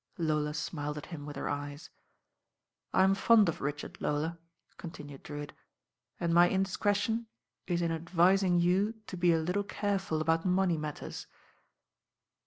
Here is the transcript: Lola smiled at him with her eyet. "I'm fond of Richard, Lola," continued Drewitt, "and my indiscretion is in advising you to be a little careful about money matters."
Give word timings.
Lola 0.17 0.55
smiled 0.55 0.97
at 0.97 1.05
him 1.05 1.27
with 1.27 1.35
her 1.35 1.47
eyet. 1.47 1.89
"I'm 2.91 3.13
fond 3.13 3.47
of 3.47 3.61
Richard, 3.61 4.01
Lola," 4.01 4.39
continued 4.77 5.21
Drewitt, 5.21 5.53
"and 6.19 6.33
my 6.33 6.49
indiscretion 6.49 7.27
is 7.67 7.83
in 7.83 7.91
advising 7.91 8.59
you 8.59 8.93
to 9.05 9.15
be 9.15 9.31
a 9.31 9.37
little 9.37 9.61
careful 9.63 10.19
about 10.19 10.43
money 10.43 10.75
matters." 10.79 11.27